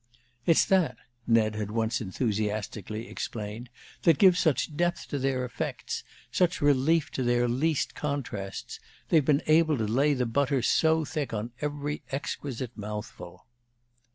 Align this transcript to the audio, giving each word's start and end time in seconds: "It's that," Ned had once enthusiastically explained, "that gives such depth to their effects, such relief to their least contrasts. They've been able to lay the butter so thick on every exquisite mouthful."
"It's 0.47 0.65
that," 0.65 0.97
Ned 1.27 1.53
had 1.53 1.69
once 1.69 2.01
enthusiastically 2.01 3.07
explained, 3.07 3.69
"that 4.01 4.17
gives 4.17 4.39
such 4.39 4.75
depth 4.75 5.07
to 5.09 5.19
their 5.19 5.45
effects, 5.45 6.03
such 6.31 6.59
relief 6.59 7.11
to 7.11 7.21
their 7.21 7.47
least 7.47 7.93
contrasts. 7.93 8.79
They've 9.09 9.23
been 9.23 9.43
able 9.45 9.77
to 9.77 9.85
lay 9.85 10.15
the 10.15 10.25
butter 10.25 10.63
so 10.63 11.05
thick 11.05 11.35
on 11.35 11.51
every 11.61 12.01
exquisite 12.11 12.75
mouthful." 12.75 13.45